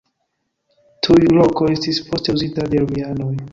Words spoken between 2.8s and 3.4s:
romianoj.